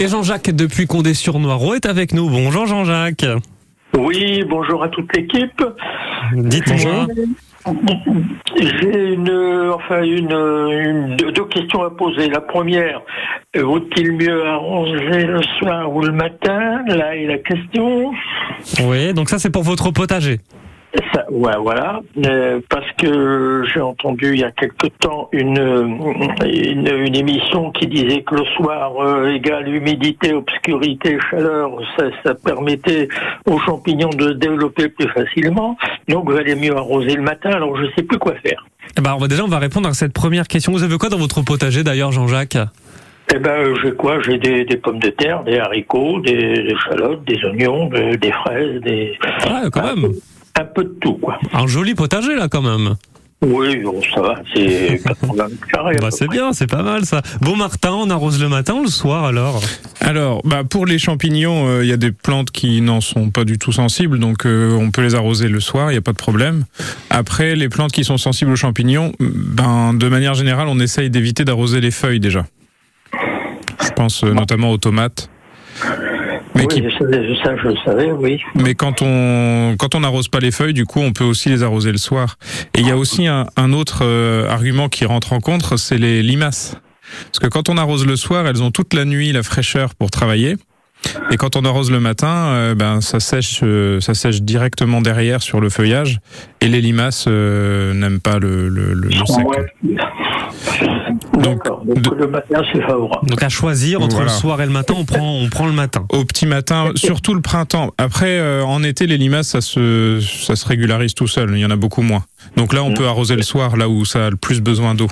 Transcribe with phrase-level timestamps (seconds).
[0.00, 2.28] Et Jean-Jacques depuis Condé-sur-Noireau est avec nous.
[2.30, 3.26] Bonjour Jean-Jacques.
[3.96, 5.62] Oui, bonjour à toute l'équipe.
[6.32, 7.06] Dites-moi.
[8.58, 12.30] J'ai une, enfin une, une- deux questions à poser.
[12.30, 13.02] La première,
[13.54, 16.82] vaut-il mieux arroser le soir ou le matin?
[16.86, 18.12] Là est la question.
[18.84, 20.38] Oui, donc ça c'est pour votre potager.
[21.14, 25.56] Ça, ouais, voilà, Euh, parce que j'ai entendu il y a quelque temps une,
[26.44, 32.34] une, une émission qui disait que le soir euh, égale humidité, obscurité, chaleur, ça, ça
[32.34, 33.06] permettait
[33.46, 35.76] aux champignons de se développer plus facilement.
[36.08, 37.50] Donc, valait mieux arroser le matin.
[37.50, 38.66] Alors, je sais plus quoi faire.
[38.98, 40.72] Eh ben, on va déjà on va répondre à cette première question.
[40.72, 42.58] Vous avez quoi dans votre potager d'ailleurs Jean-Jacques?
[43.32, 44.20] Eh ben, euh, j'ai quoi?
[44.22, 48.32] J'ai des, des pommes de terre, des haricots, des, des échalotes, des oignons, de- des
[48.32, 50.10] fraises, des Ah, quand même.
[50.56, 51.38] Un peu de tout, quoi.
[51.52, 52.96] Un joli potager là quand même.
[53.42, 55.96] Oui, bon, ça va, c'est 80 mètres carrés.
[55.98, 57.22] Bah, c'est bien, c'est pas mal ça.
[57.40, 59.62] Bon Martin, on arrose le matin ou le soir alors
[60.00, 63.44] Alors, bah, pour les champignons, euh, il y a des plantes qui n'en sont pas
[63.44, 66.12] du tout sensibles, donc euh, on peut les arroser le soir, il n'y a pas
[66.12, 66.64] de problème.
[67.08, 71.46] Après, les plantes qui sont sensibles aux champignons, ben, de manière générale, on essaye d'éviter
[71.46, 72.44] d'arroser les feuilles déjà.
[73.82, 75.30] Je pense euh, notamment aux tomates.
[76.60, 78.40] Mais, oui, qui- ça, ça, je le savais, oui.
[78.54, 81.62] mais quand on quand on n'arrose pas les feuilles, du coup, on peut aussi les
[81.62, 82.36] arroser le soir.
[82.74, 85.98] Et il y a aussi un, un autre euh, argument qui rentre en compte, c'est
[85.98, 86.76] les limaces.
[87.26, 90.10] Parce que quand on arrose le soir, elles ont toute la nuit la fraîcheur pour
[90.10, 90.56] travailler.
[91.30, 95.40] Et quand on arrose le matin, euh, ben ça sèche, euh, ça sèche directement derrière
[95.42, 96.18] sur le feuillage.
[96.60, 99.46] Et les limaces euh, n'aiment pas le, le, le- le sec.
[99.48, 99.96] Ouais.
[101.34, 103.28] D'accord, donc, le matin, c'est favorable.
[103.28, 104.30] Donc à choisir entre Voilà.
[104.30, 106.04] le soir et le matin, on prend on prend le matin.
[106.10, 107.90] Au petit matin, surtout le printemps.
[107.98, 111.50] Après, euh, en été, les limaces, ça se, ça se régularise tout seul.
[111.52, 112.24] Il y en a beaucoup moins.
[112.56, 115.08] Donc là, on peut arroser le soir, là où ça a le plus besoin d'eau.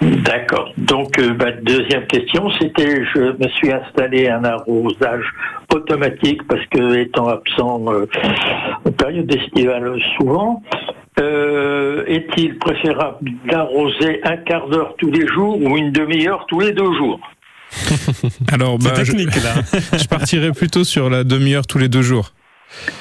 [0.00, 0.72] D'accord.
[0.78, 5.24] Donc, euh, bah, deuxième question, c'était, je me suis installé un arrosage
[5.72, 8.06] automatique parce que étant absent euh,
[8.84, 10.62] en période estivale souvent,
[11.18, 16.72] euh, est-il préférable d'arroser un quart d'heure tous les jours ou une demi-heure tous les
[16.72, 17.20] deux jours
[18.52, 19.54] Alors, bah, je, technique là.
[19.98, 22.32] je partirais plutôt sur la demi-heure tous les deux jours.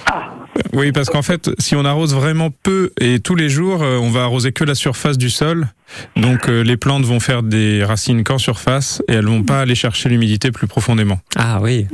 [0.05, 0.33] Ah,
[0.73, 4.09] Oui, parce qu'en fait, si on arrose vraiment peu et tous les jours, euh, on
[4.09, 5.67] va arroser que la surface du sol.
[6.15, 9.75] Donc, euh, les plantes vont faire des racines qu'en surface et elles vont pas aller
[9.75, 11.19] chercher l'humidité plus profondément.
[11.35, 11.87] Ah oui.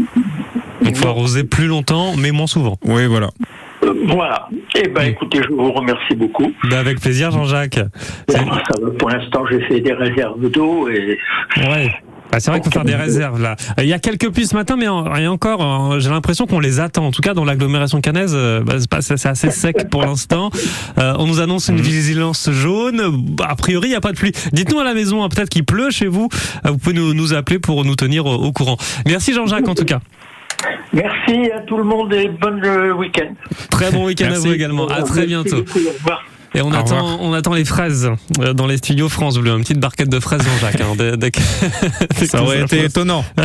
[0.83, 2.77] Donc faut arroser plus longtemps, mais moins souvent.
[2.83, 3.29] Oui, voilà.
[4.08, 4.47] Voilà.
[4.75, 6.52] Eh ben, écoutez, je vous remercie beaucoup.
[6.69, 7.80] Bah, avec plaisir Jean-Jacques.
[9.00, 11.18] Pour l'instant, j'ai fait des réserves d'eau et
[11.58, 11.92] Ouais.
[12.31, 13.58] Bah, c'est vrai qu'il faut faire des réserves là.
[13.78, 16.62] Euh, Il y a quelques pluies ce matin, mais en- et encore, j'ai l'impression qu'on
[16.62, 17.08] les attend.
[17.08, 20.50] En tout cas, dans l'agglomération cannaise, euh, bah, c'est assez sec pour l'instant.
[20.98, 23.36] Euh, on nous annonce une vigilance jaune.
[23.46, 24.31] A priori, il n'y a pas de pluie.
[24.53, 26.30] Dites-nous à la maison, hein, peut-être qu'il pleut chez vous.
[26.66, 28.78] Euh, Vous pouvez nous, nous appeler pour nous tenir au, au courant.
[29.06, 30.00] Merci Jean-Jacques en tout cas.
[30.94, 33.34] Merci à tout le monde et bon euh, week-end.
[33.69, 34.88] Très bon week-end à vous également.
[34.88, 35.57] À très bientôt.
[35.57, 36.24] Merci beaucoup, au revoir.
[36.53, 37.22] Et on Au attend, revoir.
[37.22, 38.09] on attend les fraises
[38.41, 39.51] euh, dans les studios France Bleu.
[39.53, 40.81] Une petite barquette de fraises, Jean-Jacques.
[40.81, 41.39] hein, dès- dès que-
[42.19, 43.23] dès Ça aurait été étonnant.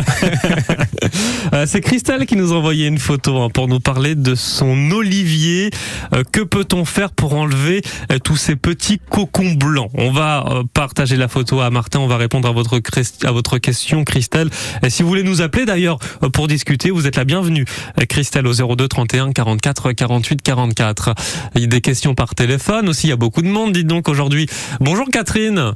[1.53, 4.91] Euh, C'est Christelle qui nous a envoyé une photo hein, pour nous parler de son
[4.91, 5.69] olivier.
[6.13, 7.81] Euh, que peut-on faire pour enlever
[8.11, 9.89] euh, tous ces petits cocons blancs?
[9.93, 11.99] On va euh, partager la photo à Martin.
[11.99, 12.81] On va répondre à votre,
[13.23, 14.49] à votre question, Christelle.
[14.83, 15.99] Et si vous voulez nous appeler d'ailleurs
[16.33, 17.63] pour discuter, vous êtes la bienvenue.
[18.09, 21.13] Christelle au 02 31 44 48 44.
[21.55, 22.96] Il y a des questions par téléphone aussi.
[23.03, 23.71] Il y a beaucoup de monde.
[23.73, 24.47] Dites donc aujourd'hui.
[24.79, 25.73] Bonjour Catherine.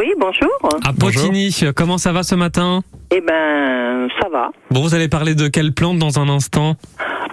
[0.00, 0.50] Oui, bonjour.
[0.84, 1.22] À Bonjour.
[1.22, 1.54] Potigny.
[1.74, 2.82] Comment ça va ce matin
[3.14, 4.50] Eh ben, ça va.
[4.70, 6.76] Bon, vous allez parler de quelle plante dans un instant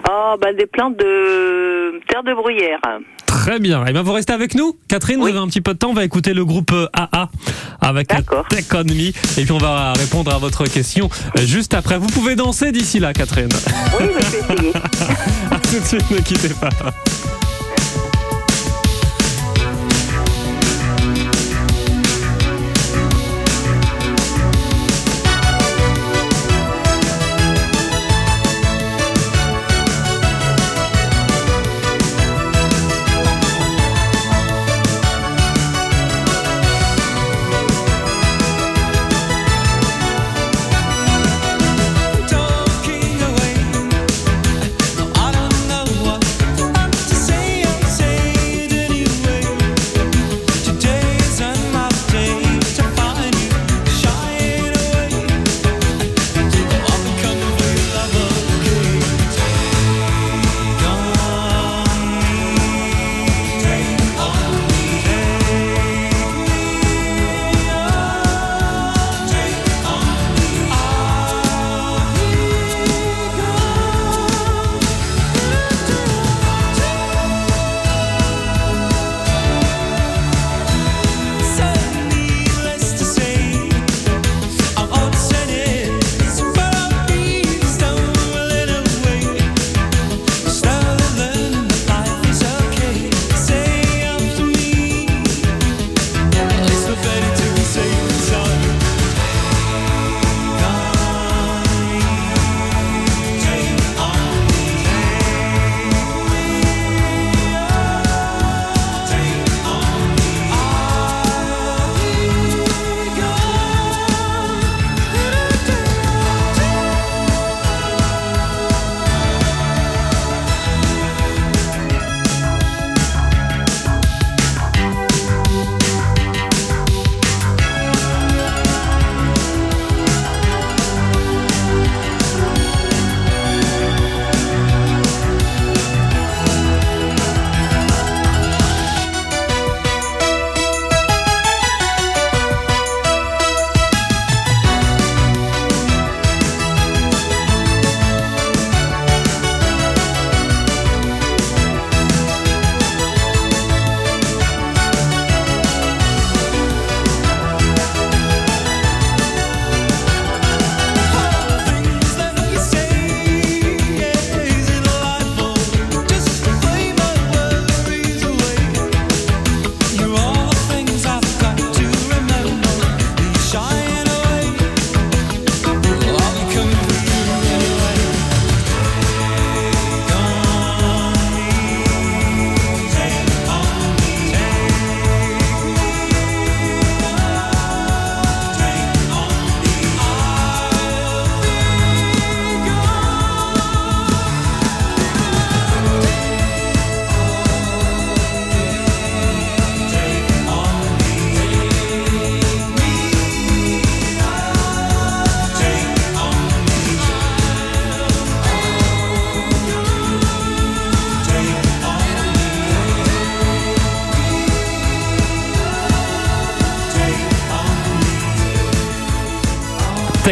[0.08, 2.78] Ah, ben des plantes de terre de bruyère.
[3.26, 3.84] Très bien.
[3.86, 4.76] Et bien, vous restez avec nous.
[4.88, 5.30] Catherine, vous Oui.
[5.30, 5.90] avez un petit peu de temps.
[5.90, 7.28] On va écouter le groupe AA
[7.80, 8.08] avec.
[8.08, 9.08] Tech On Me.
[9.08, 9.12] Et
[9.44, 11.08] puis, on va répondre à votre question
[11.38, 11.98] euh, juste après.
[11.98, 13.48] Vous pouvez danser d'ici là, Catherine.
[13.98, 14.72] Oui, je vais essayer.
[15.50, 16.68] À tout de suite, ne quittez pas.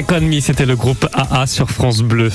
[0.00, 2.30] Take On Me, c'était le groupe AA sur France Bleu.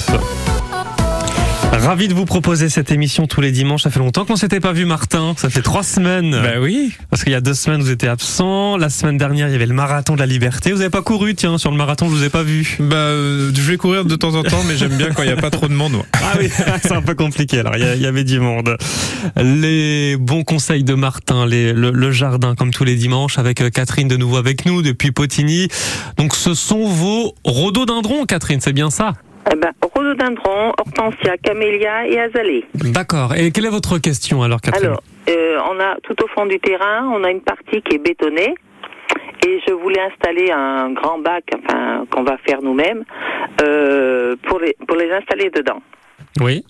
[1.86, 3.84] Ravi de vous proposer cette émission tous les dimanches.
[3.84, 5.36] Ça fait longtemps qu'on s'était pas vu, Martin.
[5.38, 6.32] Ça fait trois semaines.
[6.32, 6.92] Bah oui.
[7.12, 8.76] Parce qu'il y a deux semaines, vous étiez absent.
[8.76, 10.72] La semaine dernière, il y avait le marathon de la liberté.
[10.72, 12.78] Vous avez pas couru, tiens, sur le marathon, je vous ai pas vu.
[12.80, 15.32] Bah, euh, je vais courir de temps en temps, mais j'aime bien quand il n'y
[15.32, 15.92] a pas trop de monde.
[15.92, 16.06] moi.
[16.14, 16.50] Ah oui,
[16.82, 17.60] c'est un peu compliqué.
[17.60, 18.78] Alors, il y avait du monde.
[19.38, 23.70] Les bons conseils de Martin, les, le, le jardin, comme tous les dimanches, avec euh,
[23.70, 25.68] Catherine de nouveau avec nous depuis Potigny.
[26.18, 29.14] Donc, ce sont vos rhododendrons, Catherine, c'est bien ça?
[29.52, 29.70] Eh ben,
[30.16, 32.66] rhododendron, hortensia, camélia et azalée.
[32.74, 33.34] D'accord.
[33.36, 36.60] Et quelle est votre question alors, Catherine Alors, euh, on a tout au fond du
[36.60, 38.56] terrain, on a une partie qui est bétonnée.
[39.46, 43.04] Et je voulais installer un grand bac, enfin, qu'on va faire nous-mêmes,
[43.62, 45.82] euh, pour, les, pour les installer dedans.
[46.42, 46.66] Oui.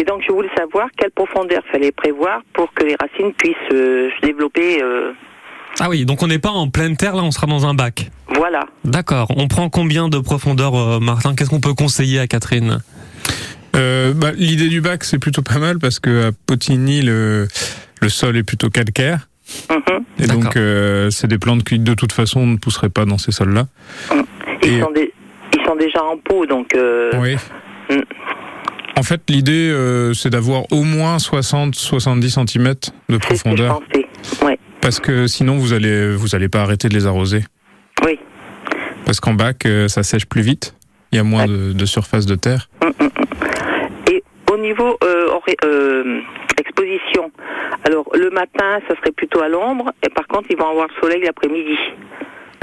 [0.00, 4.10] Et donc, je voulais savoir quelle profondeur fallait prévoir pour que les racines puissent euh,
[4.16, 4.82] se développer.
[5.80, 8.10] Ah oui, donc on n'est pas en pleine terre, là, on sera dans un bac.
[8.34, 8.64] voilà.
[8.84, 9.28] D'accord.
[9.36, 11.34] On prend combien de profondeur, euh, Martin?
[11.34, 12.80] Qu'est-ce qu'on peut conseiller à Catherine?
[13.76, 17.46] Euh, bah, L'idée du bac, c'est plutôt pas mal parce que à Potigny, le,
[18.00, 19.28] le sol est plutôt calcaire.
[19.70, 20.04] Mhm.
[20.18, 23.30] Et donc, euh, c'est des plantes qui, de toute façon, ne pousseraient pas dans ces
[23.32, 23.66] sols-là.
[24.62, 25.12] Ils, Et- sont des-
[25.56, 26.74] ils sont déjà en pot, donc.
[26.74, 27.36] euh, Oui.
[27.90, 28.00] Mm.
[28.96, 33.18] En fait, l'idée, euh, c'est d'avoir au moins 60-70 cm de C'est ce que je
[33.18, 33.80] profondeur.
[33.80, 34.06] pensais.
[34.44, 34.58] Ouais.
[34.80, 37.44] Parce que sinon, vous allez, vous allez pas arrêter de les arroser.
[38.04, 38.18] Oui.
[39.04, 40.74] Parce qu'en bac, euh, ça sèche plus vite.
[41.12, 42.68] Il y a moins de, de surface de terre.
[44.10, 45.28] Et au niveau euh,
[45.64, 46.20] euh,
[46.58, 47.30] exposition,
[47.84, 51.00] alors le matin, ça serait plutôt à l'ombre, et par contre, ils vont avoir le
[51.00, 51.78] soleil l'après-midi.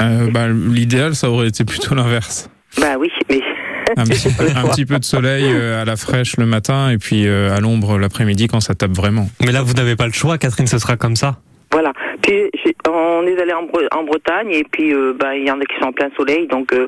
[0.01, 2.49] Euh, bah, L'idéal, ça aurait été plutôt l'inverse.
[2.79, 3.41] Bah oui, mais
[3.97, 4.27] Un, petit,
[4.83, 8.59] un peu de soleil à la fraîche le matin et puis à l'ombre l'après-midi quand
[8.59, 9.29] ça tape vraiment.
[9.43, 11.37] Mais là, vous n'avez pas le choix, Catherine, ce sera comme ça.
[11.75, 11.91] Voilà.
[12.21, 12.33] Puis
[12.87, 15.65] on est allé en, Bre- en Bretagne, et puis euh, bah, il y en a
[15.65, 16.87] qui sont en plein soleil, donc euh,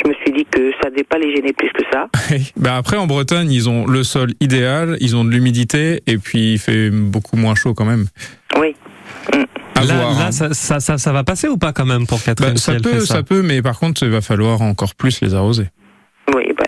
[0.00, 2.06] je me suis dit que ça devait pas les gêner plus que ça.
[2.56, 6.52] bah après, en Bretagne, ils ont le sol idéal, ils ont de l'humidité et puis
[6.52, 8.04] il fait beaucoup moins chaud quand même.
[8.56, 8.76] Oui.
[9.74, 10.32] À là, voir, là hein.
[10.32, 12.72] ça, ça, ça, ça va passer ou pas quand même pour Catherine Bah, si ça
[12.74, 13.22] elle peut, fait ça.
[13.24, 15.64] peut, mais par contre, il va falloir encore plus les arroser.
[16.34, 16.64] Oui, bah,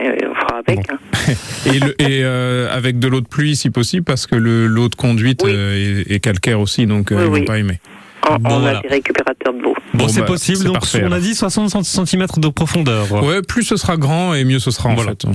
[0.66, 0.83] Bon.
[0.88, 0.99] hein.
[1.66, 4.88] Et, le- et, euh, avec de l'eau de pluie si possible, parce que le- l'eau
[4.88, 5.52] de conduite Oui.
[5.54, 7.45] euh, est, est calcaire aussi, donc euh, Oui, ils vont oui.
[7.45, 7.78] pas aimer.
[8.31, 8.79] On, Bon, on voilà.
[8.79, 9.75] a des récupérateurs de l'eau.
[9.95, 10.64] Bon, Bon, c'est bah, possible.
[10.64, 13.11] Donc, parfait, on a dit 60 cm de profondeur.
[13.25, 15.11] Ouais, plus ce sera grand et mieux ce sera en Voilà.
[15.11, 15.26] fait.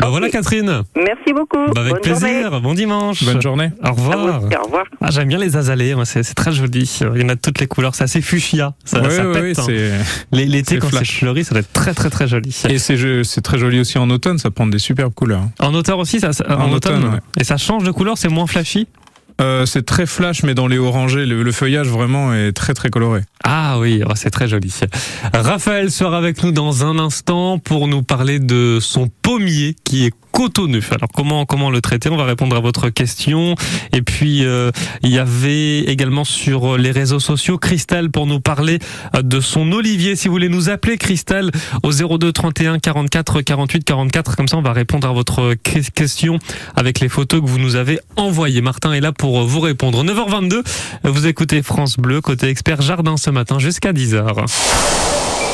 [0.00, 0.82] Bah voilà, Catherine.
[0.96, 1.58] Merci beaucoup.
[1.74, 2.42] Bah, avec Bonne plaisir.
[2.50, 2.60] journée.
[2.60, 3.24] Bon dimanche.
[3.24, 3.70] Bonne journée.
[3.84, 4.44] Au revoir.
[4.44, 4.84] aussi, Au revoir.
[5.00, 6.90] Ah, J'aime bien les azalées, c'est très joli.
[7.14, 8.74] Il y en a de toutes les couleurs, c'est assez fuchsia.
[8.84, 9.42] Ça, Ouais, ça pète.
[9.42, 9.62] ouais, hein.
[9.64, 9.92] c'est-
[10.32, 12.54] Les- L'été, quand c'est fleuri, ça doit être très très très joli.
[12.68, 15.42] Et c'est très joli aussi en automne, ça prend des superbes couleurs.
[15.60, 16.98] En automne aussi, ça, ça- en, En automne.
[16.98, 17.20] automne, ouais.
[17.40, 18.86] Et ça change de couleur, c'est moins flashy
[19.40, 22.88] Euh, c'est très flash, mais dans les orangés, le, le feuillage vraiment est très très
[22.88, 23.22] coloré.
[23.42, 24.72] Ah oui, oh, c'est très joli.
[25.32, 30.14] Raphaël sera avec nous dans un instant pour nous parler de son pommier qui est
[30.34, 30.80] cotonneux.
[30.90, 32.08] Alors comment comment le traiter?
[32.10, 33.54] On va répondre à votre question.
[33.92, 34.70] Et puis euh,
[35.02, 38.80] il y avait également sur les réseaux sociaux Christelle pour nous parler
[39.14, 40.16] euh, de son olivier.
[40.16, 41.50] Si vous voulez nous appeler Christelle
[41.84, 46.38] au 02 31 44 48 44, comme ça on va répondre à votre que- question
[46.74, 48.60] avec les photos que vous nous avez envoyées.
[48.60, 50.02] Martin est là pour vous répondre.
[50.04, 50.62] 9h22,
[51.04, 55.43] vous écoutez France Bleu côté expert jardin ce matin jusqu'à 10h.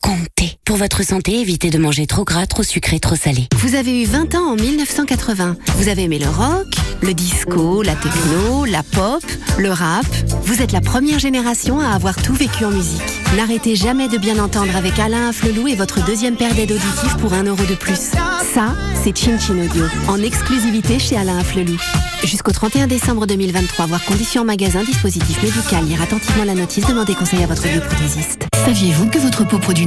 [0.00, 0.58] comté.
[0.64, 3.48] Pour votre santé, évitez de manger trop gras, trop sucré, trop salé.
[3.56, 5.56] Vous avez eu 20 ans en 1980.
[5.76, 6.66] Vous avez aimé le rock,
[7.02, 9.22] le disco, la techno, la pop,
[9.58, 10.06] le rap.
[10.42, 13.02] Vous êtes la première génération à avoir tout vécu en musique.
[13.36, 17.32] N'arrêtez jamais de bien entendre avec Alain Afflelou et votre deuxième paire d'aides auditives pour
[17.32, 18.10] 1 euro de plus.
[18.54, 21.76] Ça, c'est Chin Chin Audio, en exclusivité chez Alain Afflelou.
[22.24, 27.14] Jusqu'au 31 décembre 2023, voir conditions en magasin, dispositif médical, lire attentivement la notice, demandez
[27.14, 28.46] conseil à votre bioprothésiste.
[28.64, 29.86] Saviez-vous que votre peau produit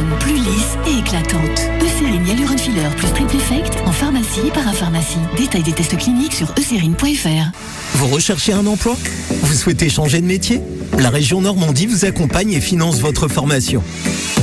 [5.01, 5.17] et parapharmacie.
[5.37, 7.51] Détail des tests cliniques sur eucérine.fr.
[7.95, 8.95] Vous recherchez un emploi?
[9.41, 10.61] Vous souhaitez changer de métier?
[10.99, 13.83] La région Normandie vous accompagne et finance votre formation.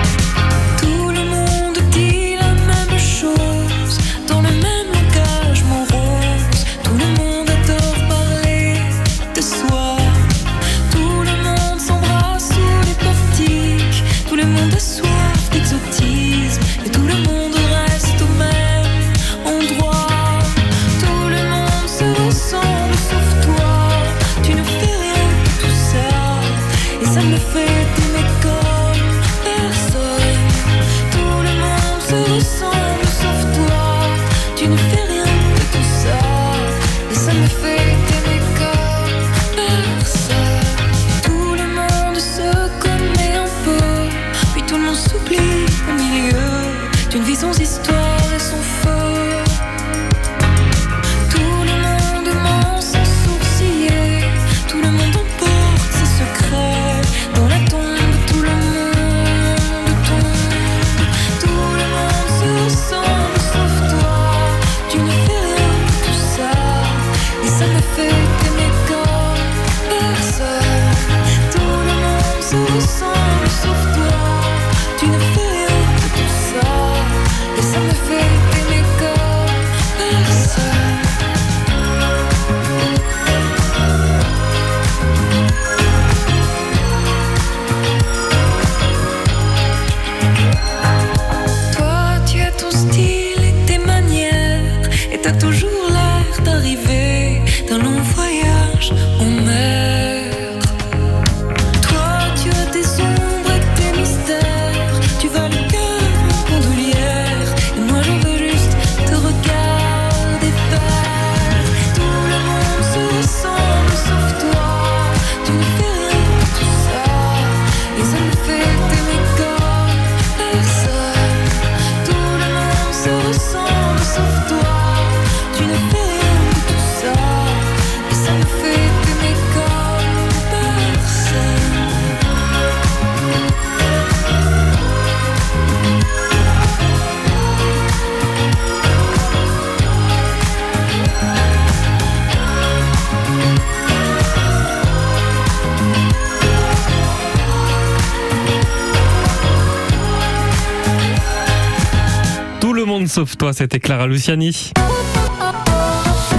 [153.45, 154.71] toi, c'était Clara Luciani.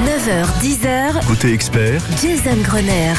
[0.04, 3.12] 9h, 10h, Côté expert, Jason Grenier.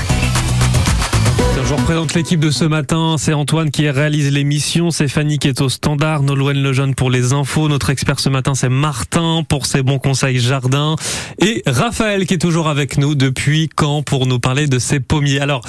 [1.56, 3.16] Je vous représente l'équipe de ce matin.
[3.18, 4.92] C'est Antoine qui réalise l'émission.
[4.92, 6.22] C'est Fanny qui est au standard.
[6.24, 7.70] Nolwenn Lejeune pour les infos.
[7.70, 10.98] Notre expert ce matin, c'est Martin pour ses bons conseils jardin.
[11.40, 15.40] Et Raphaël qui est toujours avec nous depuis quand pour nous parler de ses pommiers.
[15.40, 15.62] Alors,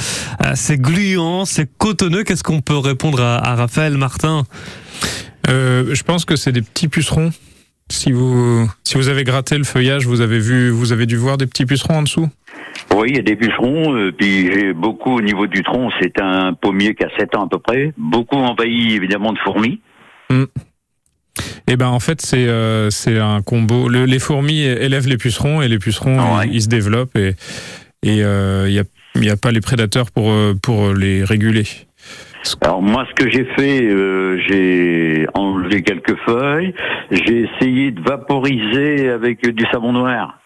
[0.44, 2.24] euh, c'est gluant, c'est cotonneux.
[2.24, 4.42] Qu'est-ce qu'on peut répondre à, à Raphaël, Martin?
[5.48, 7.30] Euh, je pense que c'est des petits pucerons.
[7.90, 11.38] Si vous, si vous avez gratté le feuillage, vous avez vu, vous avez dû voir
[11.38, 12.28] des petits pucerons en dessous.
[12.94, 16.20] Oui, il y a des bûcherons, euh, puis j'ai beaucoup au niveau du tronc, c'est
[16.20, 19.80] un pommier qui a 7 ans à peu près, beaucoup envahi évidemment de fourmis.
[21.66, 23.88] Et ben en fait c'est euh, c'est un combo.
[23.88, 26.48] Le- les fourmis élèvent les pucerons et les pucerons Ah ouais.
[26.48, 27.34] ils, ils se développent et
[28.02, 28.84] et euh, il y a
[29.16, 31.64] y a pas les prédateurs pour pour les réguler.
[32.60, 36.74] Alors moi, ce que j'ai fait, euh, j'ai enlevé quelques feuilles,
[37.10, 40.38] j'ai essayé de vaporiser avec du savon noir.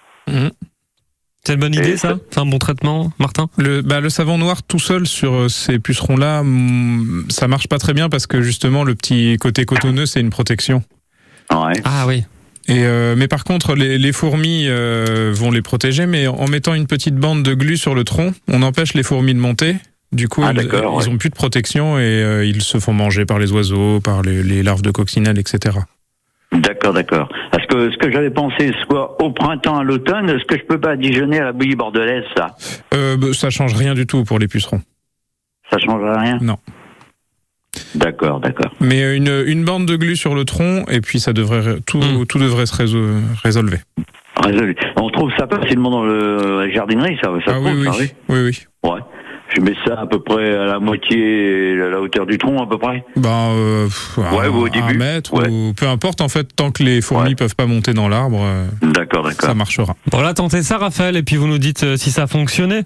[1.44, 3.48] C'est une bonne idée, ça C'est un bon traitement, Martin?
[3.58, 7.78] Le, bah, le savon noir tout seul sur euh, ces pucerons-là, mm, ça marche pas
[7.78, 10.84] très bien parce que justement le petit côté cotonneux, c'est une protection.
[11.84, 12.24] Ah oui.
[12.68, 16.74] Et euh, mais par contre, les, les fourmis euh, vont les protéger, mais en mettant
[16.74, 19.76] une petite bande de glu sur le tronc, on empêche les fourmis de monter.
[20.12, 21.14] Du coup, Ah, ils, d'accord, ils ouais.
[21.14, 24.42] ont plus de protection et euh, ils se font manger par les oiseaux, par les,
[24.42, 25.78] les larves de coccinelle, etc.
[26.52, 27.30] D'accord, d'accord.
[27.50, 30.78] Parce que ce que j'avais pensé, soit au printemps, à l'automne, est-ce que je peux
[30.78, 32.54] pas déjeuner à la bouillie bordelaise, ça?
[32.92, 34.82] Euh, bah, ça change rien du tout pour les pucerons.
[35.70, 36.38] Ça change rien?
[36.42, 36.58] Non.
[37.94, 38.70] D'accord, d'accord.
[38.80, 42.26] Mais une, une bande de glu sur le tronc et puis ça devrait tout, Hmm.
[42.26, 43.78] tout devrait se résol- résolver.
[44.44, 44.76] Résolu.
[44.96, 48.12] On trouve ça facilement dans le la jardinerie, ça, ça Ah oui, oui, ça, oui.
[48.28, 48.90] oui, oui.
[48.90, 49.00] Ouais.
[49.54, 52.66] Je mets ça à peu près à la moitié, à la hauteur du tronc, à
[52.66, 53.04] peu près?
[53.16, 54.96] Ben, euh, Ouais, un, ou au un début.
[54.96, 55.48] mètre Ouais.
[55.48, 57.34] ou peu importe en fait tant que les fourmis Ouais.
[57.34, 59.46] peuvent pas monter dans l'arbre, euh, D'accord, d'accord.
[59.48, 59.94] ça marchera.
[60.10, 62.82] Voilà, tentez ça, Raphaël, et puis vous nous dites euh, si ça a fonctionné.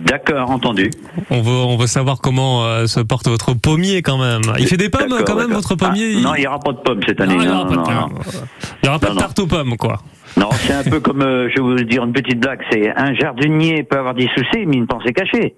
[0.00, 0.90] D'accord, entendu.
[1.30, 4.40] On veut, on veut savoir comment euh, se porte votre pommier quand même.
[4.58, 6.78] Il fait des pommes quand même, votre pommier Ah, Non, il n'y aura pas de
[6.78, 7.34] pommes cette année.
[7.38, 7.94] Ah, il y non, aura pas de non, pommes.
[7.94, 8.20] non.
[8.82, 9.20] Il y aura pas Non, de non.
[9.26, 9.98] tarte aux pommes, quoi.
[10.36, 13.14] Non, c'est un peu comme, euh, je vais vous dire une petite blague, c'est un
[13.14, 15.54] jardinier peut avoir des soucis, mais une pensée cachée.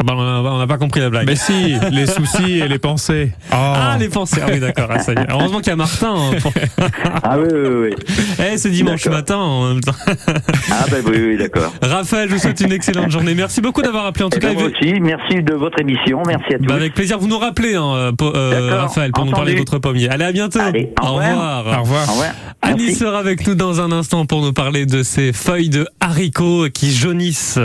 [0.00, 1.26] Ah bah, on n'a pas compris la blague.
[1.26, 3.32] Mais si, les soucis et les pensées.
[3.52, 3.54] Oh.
[3.56, 4.40] Ah, les pensées.
[4.42, 4.88] Ah oui, d'accord.
[4.90, 5.26] Ah, ça y est.
[5.30, 6.14] Heureusement qu'il y a Martin.
[6.16, 6.52] hein, pour-
[7.22, 8.14] Ah oui, oui, oui.
[8.52, 9.92] Eh, c'est dimanche matin en même temps.
[10.70, 11.72] Ah ben oui, oui, d'accord.
[11.82, 13.34] Raphaël, je vous souhaite une excellente journée.
[13.34, 14.60] Merci beaucoup d'avoir appelé en tout Eh ben, cas.
[14.60, 16.64] moi aussi, merci de votre émission, merci à tous.
[16.64, 19.78] Bah, avec plaisir, vous nous rappelez, hein, euh, euh, Raphaël, pour nous parler de votre
[19.78, 20.08] pommier.
[20.08, 20.60] Allez, à bientôt.
[20.60, 21.66] Allez, au revoir.
[21.66, 22.08] Au revoir.
[22.08, 22.30] Au revoir.
[22.62, 22.96] Annie Merci.
[23.00, 26.92] sera avec nous dans un instant pour nous parler de ces feuilles de haricots qui
[26.92, 27.58] jaunissent.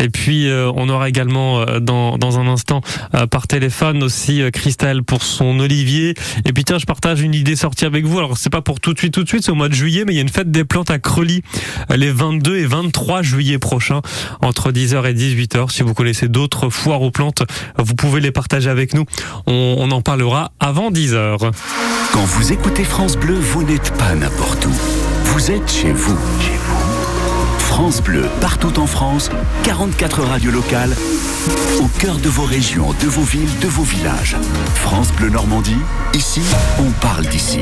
[0.00, 2.80] Et puis, euh, on aura également euh, dans, dans un instant
[3.14, 6.14] euh, par téléphone aussi euh, Christelle pour son olivier.
[6.44, 8.18] Et puis, tiens, je partage une idée sortie avec vous.
[8.18, 10.04] Alors, c'est pas pour tout de suite, tout de suite, c'est au mois de juillet,
[10.06, 13.58] mais il y a une fête des plantes à euh, les 22 et 23 juillet
[13.58, 14.00] prochains
[14.40, 15.70] entre 10h et 18h.
[15.70, 17.42] Si vous connaissez d'autres foires aux plantes,
[17.78, 19.04] vous pouvez les partager avec nous.
[19.46, 21.50] On, on en parlera avant 10h.
[22.12, 24.72] Quand vous écoutez France Bleu, vous n'êtes pas n'importe où.
[25.24, 26.18] Vous êtes chez vous.
[26.40, 26.97] Chez vous.
[27.78, 29.30] France Bleu, partout en France,
[29.62, 30.96] 44 radios locales,
[31.80, 34.34] au cœur de vos régions, de vos villes, de vos villages.
[34.74, 35.78] France Bleu Normandie,
[36.12, 36.42] ici,
[36.80, 37.60] on parle d'ici.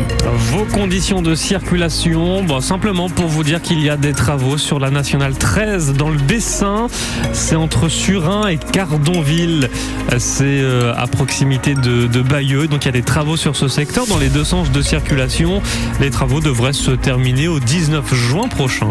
[0.53, 4.79] Vos conditions de circulation, bon, simplement pour vous dire qu'il y a des travaux sur
[4.79, 6.87] la nationale 13 dans le Bessin.
[7.35, 9.69] C'est entre Surin et Cardonville.
[10.17, 12.69] C'est euh, à proximité de, de Bayeux.
[12.69, 15.61] Donc il y a des travaux sur ce secteur dans les deux sens de circulation.
[16.01, 18.89] Les travaux devraient se terminer au 19 juin prochain.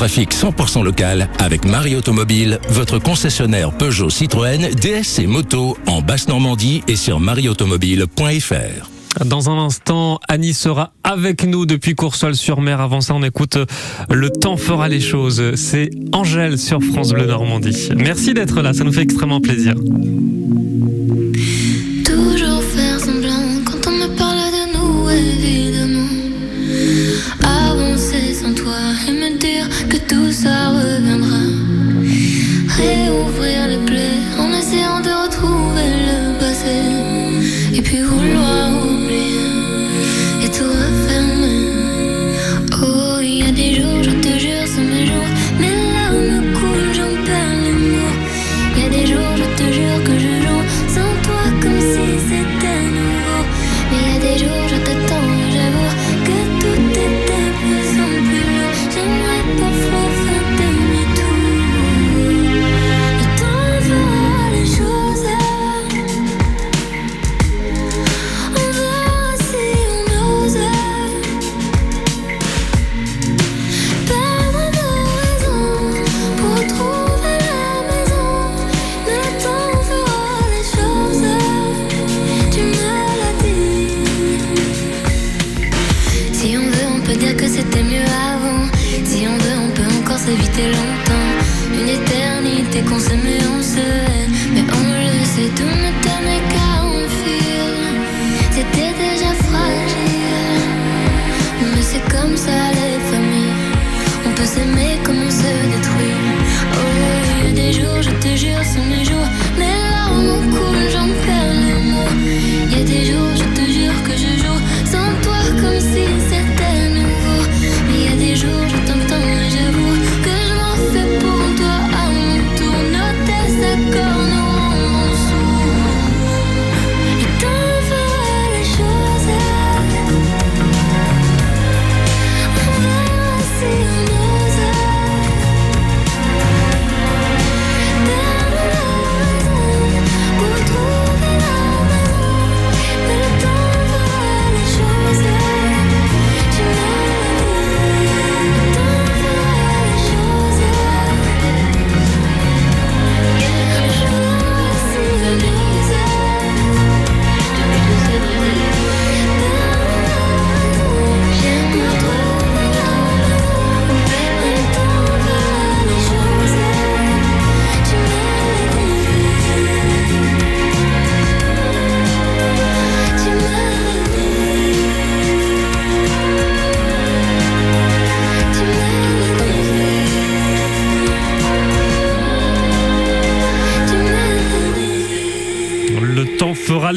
[0.00, 6.84] L'infotrafic 100% local avec Marie Automobile, votre concessionnaire Peugeot Citroën, DS et moto en Basse-Normandie
[6.86, 9.24] et sur marieautomobile.fr.
[9.24, 12.80] Dans un instant, Annie sera avec nous depuis Coursol-sur-Mer.
[12.80, 13.66] Avant ça, on écoute euh,
[14.08, 15.56] Le temps fera les choses.
[15.56, 17.88] C'est Angèle sur France Bleu Normandie.
[17.96, 19.74] Merci d'être là, ça nous fait extrêmement plaisir.
[29.88, 31.42] Que tout ça reviendra.
[32.80, 36.78] Réouvrir les plaies en essayant de retrouver le passé.
[37.76, 38.47] Et puis vouloir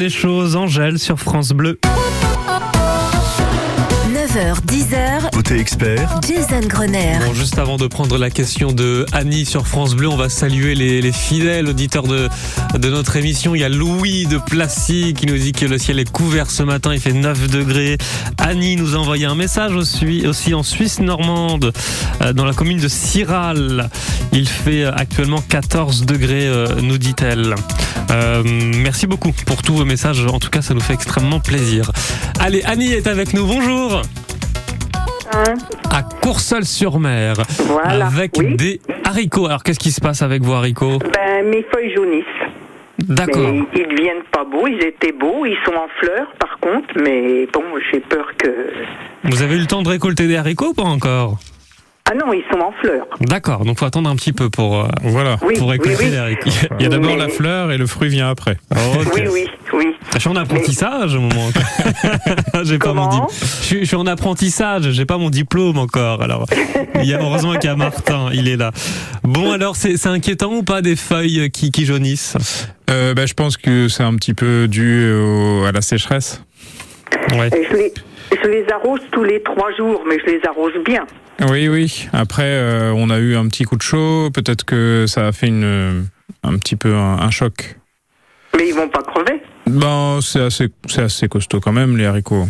[0.02, 0.56] les choses.
[0.56, 1.78] Angèle sur France Bleu.
[4.12, 5.01] 9h, 10h,
[5.52, 7.18] Côté expert, Jason Grenier.
[7.26, 10.74] Bon, juste avant de prendre la question de Annie sur France Bleu, on va saluer
[10.74, 12.30] les, les fidèles auditeurs de,
[12.78, 13.54] de notre émission.
[13.54, 16.62] Il y a Louis de Placy qui nous dit que le ciel est couvert ce
[16.62, 17.98] matin, il fait 9 degrés.
[18.38, 21.72] Annie nous a envoyé un message aussi, aussi en Suisse normande,
[22.22, 23.90] euh, dans la commune de Siral.
[24.32, 27.54] Il fait euh, actuellement 14 degrés, euh, nous dit-elle.
[28.10, 30.24] Euh, merci beaucoup pour tous vos messages.
[30.24, 31.90] En tout cas, ça nous fait extrêmement plaisir.
[32.40, 33.46] Allez, Annie est avec nous.
[33.46, 34.02] Bonjour.
[35.90, 37.34] À Courseul-sur-Mer.
[37.66, 38.54] Voilà, Avec oui.
[38.56, 39.46] des haricots.
[39.46, 42.24] Alors, qu'est-ce qui se passe avec vos haricots Ben, mes feuilles jaunissent.
[42.98, 43.42] D'accord.
[43.50, 47.46] Mais ils deviennent pas beaux, ils étaient beaux, ils sont en fleurs par contre, mais
[47.52, 48.48] bon, j'ai peur que...
[49.24, 51.38] Vous avez eu le temps de récolter des haricots ou pas encore?
[52.10, 53.06] Ah non, ils sont en fleurs.
[53.20, 55.36] D'accord, donc faut attendre un petit peu pour, euh, Voilà.
[55.42, 56.52] Oui, pour récolter oui, oui.
[56.78, 58.58] Il y a d'abord Mais- la fleur et le fruit vient après.
[58.72, 59.12] Ok.
[59.14, 59.86] Oui, oui, oui.
[60.14, 61.48] Je suis en apprentissage au moment.
[62.64, 65.78] j'ai pas mon Comment dip- je, suis, je suis en apprentissage, j'ai pas mon diplôme
[65.78, 66.22] encore.
[66.22, 66.46] Alors,
[66.96, 68.72] il y a, heureusement qu'il y a Martin, il est là.
[69.22, 72.36] Bon, alors c'est inquiétant ou pas des feuilles qui, qui jaunissent?
[72.90, 76.42] Euh, bah, je pense que c'est un petit peu dû au- à la sécheresse.
[77.38, 77.48] Ouais.
[77.70, 77.92] Je, les,
[78.42, 81.06] je les arrose tous les trois jours, mais je les arrose bien.
[81.50, 82.08] Oui, oui.
[82.12, 84.30] Après, euh, on a eu un petit coup de chaud.
[84.32, 86.06] Peut-être que ça a fait une,
[86.42, 87.76] un petit peu un, un choc.
[88.56, 89.42] Mais ils vont pas crever.
[89.66, 92.46] Ben, c'est assez, c'est assez costaud quand même, les haricots.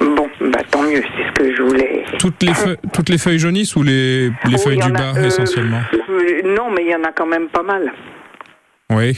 [0.00, 2.04] Bon, bah tant mieux, c'est ce que je voulais.
[2.18, 5.14] Toutes les, feuilles, toutes les feuilles jaunissent ou les, les Oh, feuilles du a, bas
[5.16, 5.80] euh, essentiellement?
[5.92, 7.90] euh, Non, mais il y en a quand même pas mal.
[8.90, 9.16] Oui.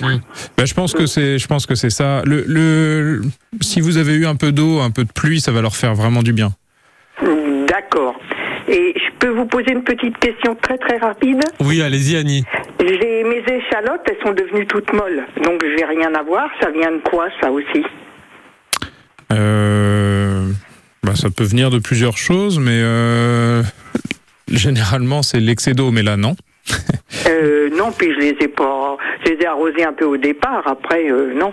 [0.57, 2.23] Ben, je pense que c'est, je pense que c'est ça.
[2.25, 3.23] Le, le,
[3.61, 5.95] si vous avez eu un peu d'eau, un peu de pluie, ça va leur faire
[5.95, 6.53] vraiment du bien.
[7.69, 8.16] D'accord.
[8.69, 12.45] Et je peux vous poser une petite question très très rapide Oui, allez-y Annie.
[12.81, 16.49] J'ai mes échalotes, elles sont devenues toutes molles, donc je vais rien avoir.
[16.61, 17.85] Ça vient de quoi ça aussi?
[19.33, 20.49] Euh,
[21.03, 23.63] bah, ça peut venir de plusieurs choses, mais euh,
[24.49, 26.35] généralement c'est l'excès d'eau, mais là non.
[27.29, 30.63] euh, Non, puis je les ai pas, je les ai arrosées un peu au départ.
[30.67, 31.53] Après, euh, non.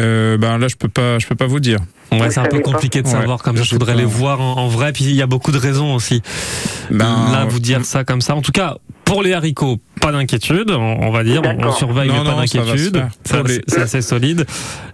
[0.00, 1.78] Euh, ben là je peux pas, je peux pas vous dire.
[2.12, 3.62] Ouais, c'est un peu compliqué de savoir comme ça.
[3.64, 4.92] Je voudrais les voir en, en vrai.
[4.92, 6.22] Puis il y a beaucoup de raisons aussi.
[6.90, 8.34] Ben, Là, vous dire ça comme ça.
[8.36, 10.70] En tout cas, pour les haricots, pas d'inquiétude.
[10.70, 13.04] On, on va dire, on, surveille, Non, mais pas d'inquiétude.
[13.46, 14.46] les- C'est assez solide.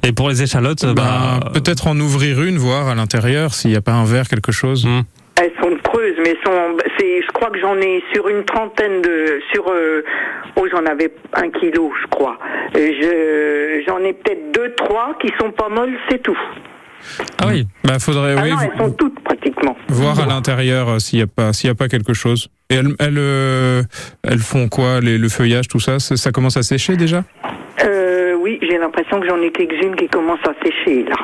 [0.02, 3.76] Et pour les échalotes, Ben, bah, peut-être en ouvrir une, voir à l'intérieur s'il n'y
[3.76, 4.84] a pas un verre, quelque chose.
[4.86, 5.02] Hmm.
[5.40, 6.52] Elles sont creuses, mais sont,
[6.98, 10.02] c'est, je crois que j'en ai sur une trentaine de, sur, euh,
[10.56, 12.38] oh j'en avais un kilo, je crois.
[12.74, 16.38] Je, j'en ai peut-être deux, trois qui sont pas molles, c'est tout.
[17.40, 17.66] Ah oui.
[17.84, 19.76] Bah faudrait Ah oui, non, vo- elles sont toutes pratiquement.
[19.88, 22.48] voir à l'intérieur euh, s'il n'y a pas, s'il y a pas quelque chose.
[22.70, 23.82] Et elles, elles, euh,
[24.22, 25.98] elles font quoi, les, le feuillage, tout ça?
[25.98, 27.24] Ça ça commence à sécher déjà?
[27.84, 31.16] Euh, oui, j'ai l'impression que j'en ai quelques-unes qui commencent à sécher là.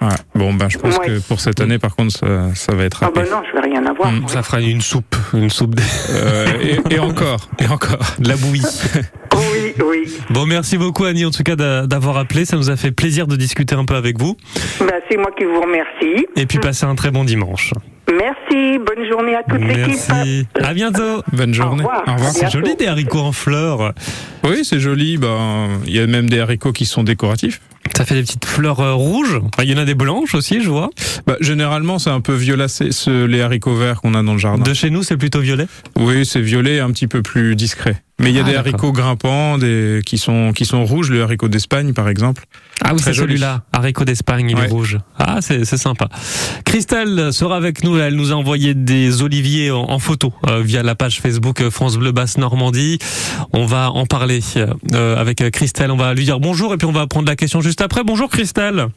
[0.00, 0.16] Ouais.
[0.34, 1.06] Bon, ben je pense Ouais.
[1.06, 3.60] que pour cette année, par contre, ça, ça va être Ah ben non, je vais
[3.68, 4.10] rien avoir.
[4.26, 5.76] Ça fera une soupe, une soupe.
[5.76, 6.46] de- Euh,
[6.90, 8.00] et, et encore, et encore.
[8.18, 8.62] De la bouillie.
[9.78, 10.18] Oui, oui.
[10.30, 12.44] Bon, merci beaucoup Annie en tout cas d'a- d'avoir appelé.
[12.44, 14.36] Ça nous a fait plaisir de discuter un peu avec vous.
[14.80, 16.26] Ben, c'est moi qui vous remercie.
[16.36, 17.72] Et puis passer un très bon dimanche.
[18.10, 19.86] Merci, bonne journée à toute l'équipe.
[20.08, 20.46] Merci.
[20.60, 21.22] À bientôt.
[21.32, 21.84] Bonne journée.
[21.84, 22.02] revoir.
[22.06, 22.32] Au revoir.
[22.32, 23.92] C'est joli des haricots en fleurs.
[24.44, 25.16] Oui, c'est joli.
[25.18, 27.60] Ben, il y a même des haricots qui sont décoratifs.
[27.96, 29.40] Ça fait des petites fleurs euh, rouges.
[29.42, 30.90] Enfin, Il y en a des blanches aussi, je vois.
[31.26, 34.62] Bah, généralement, c'est un peu violacé, ce, les haricots verts qu'on a dans le jardin.
[34.62, 35.66] De chez nous, c'est plutôt violet.
[35.96, 37.96] Oui, c'est violet, un petit peu plus discret.
[38.20, 38.66] Mais il y a Ah, des d'accord.
[38.68, 42.44] haricots grimpants, des qui sont qui sont rouges, le haricot d'Espagne par exemple.
[42.84, 43.32] Ah oui, c'est joli.
[43.32, 43.62] celui-là.
[43.72, 44.66] Haricot d'Espagne, il Ouais.
[44.66, 44.98] est rouge.
[45.18, 46.08] Ah, c'est c'est sympa.
[46.64, 47.91] Christelle sera avec nous.
[47.98, 51.70] Elle nous a envoyé des oliviers en, en photo euh, via la page Facebook euh,
[51.70, 52.98] France Bleu Basse Normandie.
[53.52, 55.90] On va en parler euh, avec Christelle.
[55.90, 58.04] On va lui dire bonjour et puis on va prendre la question juste après.
[58.04, 58.88] Bonjour Christelle.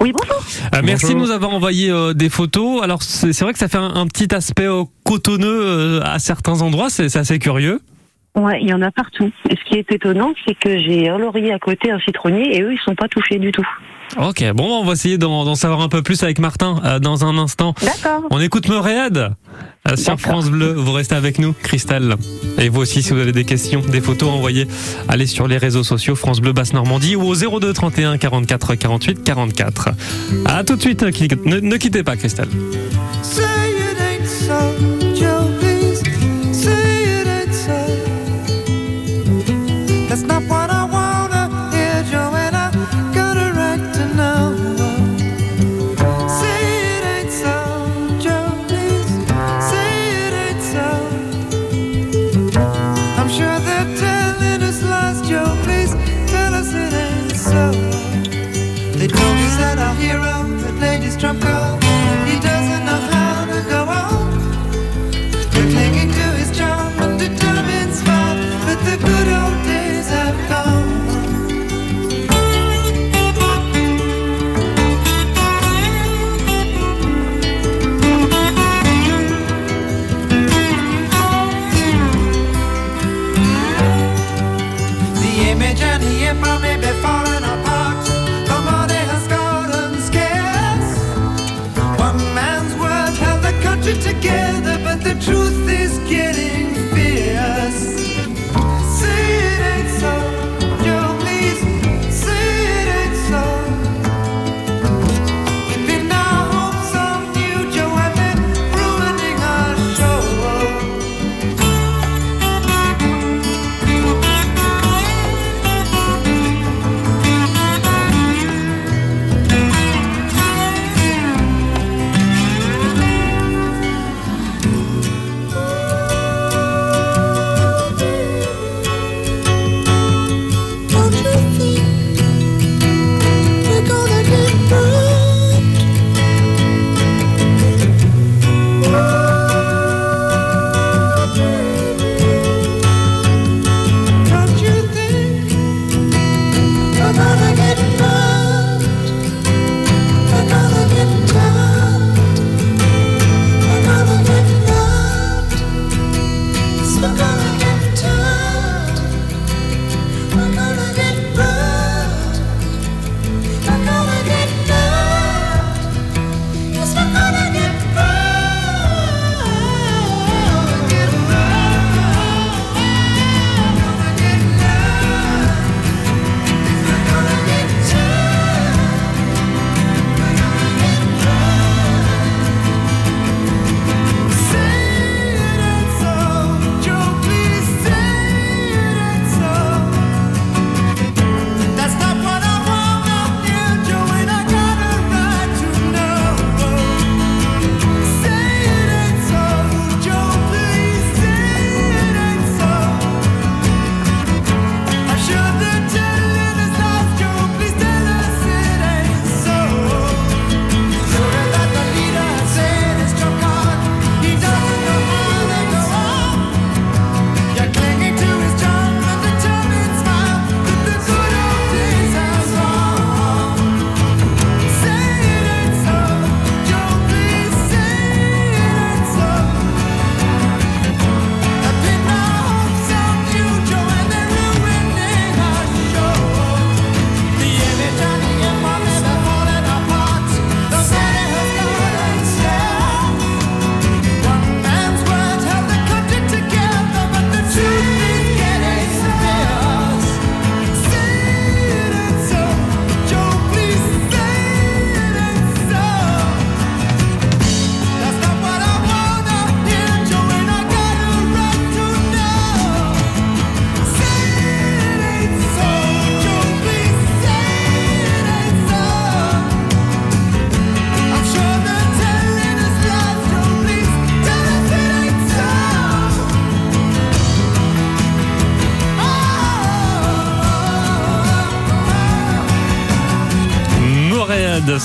[0.00, 0.42] Oui, bonjour.
[0.74, 2.82] Euh, merci de nous avoir envoyé euh, des photos.
[2.82, 6.90] Alors c'est vrai que ça fait un, un petit aspect euh, cotonneux à certains endroits.
[6.90, 7.80] C'est assez curieux.
[8.36, 9.30] Ouais, il y en a partout.
[9.48, 12.62] Et ce qui est étonnant, c'est que j'ai un laurier à côté, un citronnier, et
[12.62, 13.66] eux, ils sont pas touchés du tout.
[14.18, 17.38] Ok, bon, on va essayer d'en savoir un peu plus avec Martin euh, dans un
[17.38, 17.74] instant.
[17.80, 18.24] D'accord.
[18.30, 19.34] On écoute Moréade
[19.88, 20.18] euh, sur.
[20.18, 20.72] France Bleu.
[20.72, 22.16] Vous restez avec nous, Christelle.
[22.58, 24.66] Et vous aussi, si vous avez des questions, des photos envoyées,
[25.08, 29.22] allez sur les réseaux sociaux France Bleu Basse Normandie ou au 02 31 44 48
[29.22, 29.90] 44.
[30.46, 31.02] À tout de suite.
[31.02, 32.48] Ne, ne quittez pas, Christelle.
[33.22, 34.99] Say it ain't so,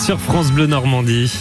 [0.04, 1.32] sur France Bleu Normandie.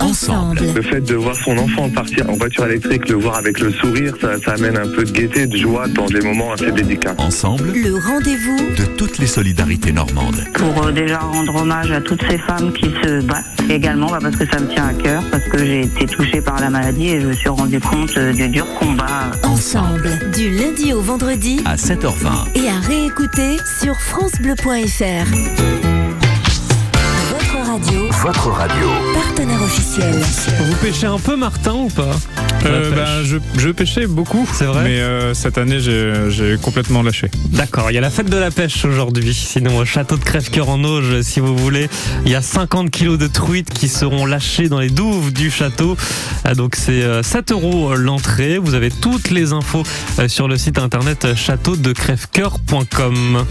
[0.00, 0.60] Ensemble.
[0.74, 4.14] Le fait de voir son enfant partir en voiture électrique, le voir avec le sourire,
[4.20, 7.14] ça, ça amène un peu de gaieté, de joie dans des moments assez délicats.
[7.18, 10.42] Ensemble, Le rendez-vous de toutes les solidarités normandes.
[10.54, 13.44] pour euh, déjà rendre hommage à toutes ces femmes qui se battent.
[13.68, 16.58] Également bah, parce que ça me tient à cœur, parce que j'ai été touchée par
[16.60, 19.30] la maladie et je me suis rendu compte euh, du dur combat.
[19.42, 22.54] Ensemble, du lundi au vendredi À 7h20.
[22.54, 25.97] et à réécouter sur francebleu.fr.
[27.78, 28.88] Votre radio, Votre radio.
[29.14, 30.18] partenaire officiel.
[30.66, 32.16] Vous pêchez un peu, Martin, ou pas
[32.66, 34.48] Euh, bah, je, je pêchais beaucoup.
[34.52, 37.30] C'est vrai Mais euh, cette année, j'ai complètement lâché.
[37.50, 39.32] D'accord, il y a la fête de la pêche aujourd'hui.
[39.32, 41.88] Sinon, au château de Crèvecoeur en Auge, si vous voulez,
[42.26, 45.96] il y a 50 kilos de truites qui seront lâchées dans les douves du château.
[46.44, 48.58] Ah, Donc, c'est euh, 7 euros l'entrée.
[48.58, 49.84] Vous avez toutes les infos
[50.18, 53.44] euh, sur le site internet châteaudecrèvecoeur.com.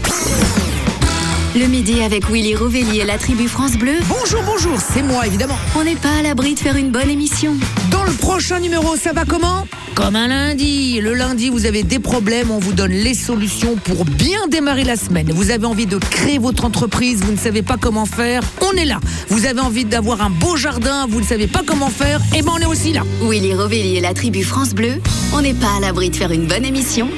[1.58, 3.94] Le midi avec Willy Rovelli et la tribu France Bleu.
[4.06, 5.56] Bonjour, bonjour, c'est moi évidemment.
[5.74, 7.56] On n'est pas à l'abri de faire une bonne émission.
[7.90, 9.66] Dans le prochain numéro, ça va comment?
[9.96, 11.00] Comme un lundi.
[11.00, 14.94] Le lundi, vous avez des problèmes, on vous donne les solutions pour bien démarrer la
[14.94, 15.32] semaine.
[15.32, 18.84] Vous avez envie de créer votre entreprise, vous ne savez pas comment faire, on est
[18.84, 19.00] là.
[19.28, 22.52] Vous avez envie d'avoir un beau jardin, vous ne savez pas comment faire, et ben
[22.54, 23.02] on est aussi là.
[23.20, 25.00] Willy Rovelli et la tribu France Bleu,
[25.32, 27.08] on n'est pas à l'abri de faire une bonne émission.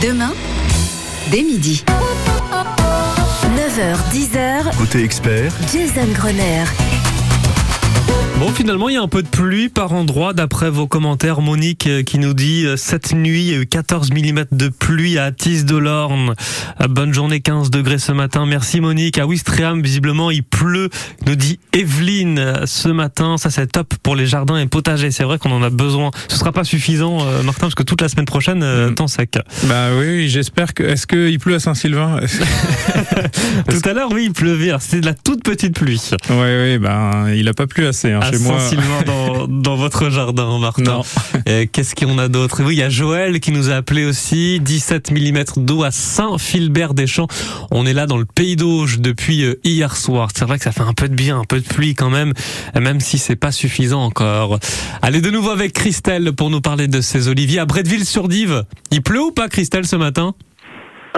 [0.00, 0.32] Demain,
[1.32, 1.82] dès midi.
[3.76, 6.85] 9h, 10h, Côté expert, Jason Grenier.
[8.38, 11.40] Bon, finalement, il y a un peu de pluie par endroit, d'après vos commentaires.
[11.40, 14.68] Monique euh, qui nous dit euh, cette nuit, il y a eu 14 mm de
[14.68, 16.34] pluie à Atis de l'Orne.
[16.82, 18.44] Euh, Bonne journée, 15 degrés ce matin.
[18.44, 19.16] Merci Monique.
[19.16, 20.90] À Ouistreham, visiblement, il pleut,
[21.26, 23.38] nous dit Evelyne ce matin.
[23.38, 25.10] Ça, c'est top pour les jardins et potagers.
[25.10, 26.10] C'est vrai qu'on en a besoin.
[26.28, 29.38] Ce sera pas suffisant, euh, Martin, parce que toute la semaine prochaine, euh, temps sec.
[29.64, 30.82] Bah oui, j'espère que.
[30.82, 32.20] Est-ce qu'il pleut à Saint-Sylvain?
[33.68, 34.72] Tout à l'heure, oui, il pleuvait.
[34.78, 36.02] C'était de la toute petite pluie.
[36.28, 38.58] Oui, oui, ben il a pas plu assez hein, chez moi.
[39.04, 41.02] Dans, dans votre jardin, Martin.
[41.48, 42.62] Euh, Qu'est-ce qu'on a d'autre?
[42.64, 44.60] Oui, il y a Joël qui nous a appelé aussi.
[44.60, 47.28] 17 mm d'eau à Saint-Philbert-des-Champs.
[47.70, 50.28] On est là dans le pays d'Auge depuis euh, hier soir.
[50.34, 52.32] C'est vrai que ça fait un peu de bien, un peu de pluie quand même,
[52.74, 54.58] même si c'est pas suffisant encore.
[55.02, 58.64] Allez de nouveau avec Christelle pour nous parler de ces oliviers à Bretteville-sur-Dive.
[58.90, 60.34] Il pleut ou pas, Christelle, ce matin?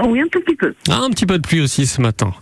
[0.07, 0.75] Oui, un tout petit peu.
[0.91, 2.33] ah, un petit peu de pluie aussi ce matin.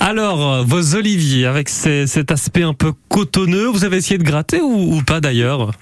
[0.00, 4.24] Alors, euh, vos oliviers, avec ces- cet aspect un peu cotonneux, vous avez essayé de
[4.24, 5.72] gratter ou, ou pas d'ailleurs?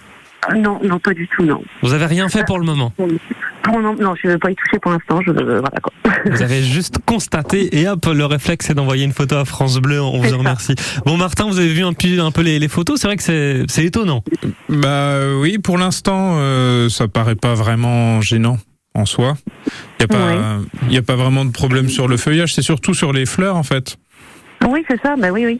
[0.48, 1.60] Ah, Non, non, pas du tout, non.
[1.82, 2.92] Vous avez rien fait pour le moment?
[3.62, 5.20] Pour, non, non, je ne vais pas y toucher pour l'instant.
[5.26, 5.92] Je, euh, voilà, quoi.
[6.24, 10.00] Vous avez juste constaté et hop, le réflexe c'est d'envoyer une photo à France Bleu,
[10.02, 10.74] on vous en remercie.
[11.06, 13.22] Bon Martin, vous avez vu un peu, un peu les, les photos, c'est vrai que
[13.22, 14.22] c'est c'est étonnant.
[14.68, 18.58] Bah oui, pour l'instant, euh, ça paraît pas vraiment gênant
[18.94, 19.36] en soi.
[19.98, 20.04] Il y
[20.98, 23.62] a pas, a vraiment de problème sur le feuillage, c'est surtout sur les fleurs en
[23.62, 23.96] fait.
[24.68, 25.58] Oui, c'est ça, bah oui, oui.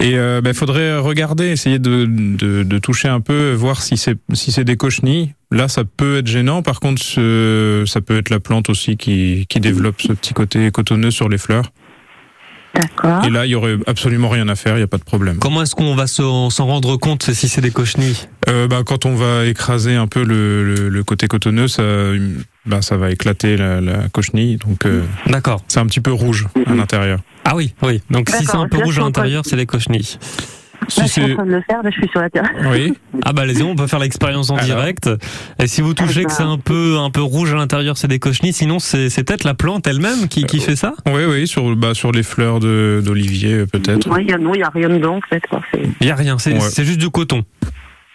[0.00, 4.16] Et il bah, faudrait regarder, essayer de, de, de toucher un peu, voir si c'est
[4.32, 5.34] si c'est des cochenilles.
[5.50, 6.62] Là, ça peut être gênant.
[6.62, 10.70] Par contre, ce- ça peut être la plante aussi qui, qui développe ce petit côté
[10.70, 11.70] cotonneux sur les fleurs.
[12.74, 13.24] D'accord.
[13.26, 15.38] Et là, il y aurait absolument rien à faire, il n'y a pas de problème.
[15.38, 18.16] Comment est-ce qu'on va se- s'en rendre compte si c'est des cochenilles?
[18.48, 21.82] Euh, bah, quand on va écraser un peu le, le, le côté cotonneux, ça,
[22.66, 24.56] bah, ça va éclater la, la cochenille.
[24.56, 25.62] Donc, euh, D'accord.
[25.68, 27.20] c'est un petit peu rouge à l'intérieur.
[27.44, 28.00] Ah oui, oui.
[28.10, 30.18] Donc si c'est un peu rouge à l'intérieur, c'est des cochenilles.
[30.88, 32.48] Si Là, je suis en train de le faire, là, je suis sur la terre.
[32.70, 32.94] Oui.
[33.24, 34.64] Ah bah allez-y, on peut faire l'expérience en Alors.
[34.66, 35.10] direct.
[35.58, 38.18] Et si vous touchez que c'est un peu un peu rouge à l'intérieur, c'est des
[38.18, 38.54] cochenilles.
[38.54, 40.94] Sinon, c'est c'est peut-être la plante elle-même qui, qui fait ça?
[41.06, 44.08] Oui, oui, sur, bah, sur les fleurs d'olivier, euh, peut-être.
[44.10, 45.42] Oui, il y a, non, il n'y a rien dedans, en fait.
[46.00, 46.60] Il y a rien, c'est Ouais.
[46.60, 47.42] c'est juste du coton.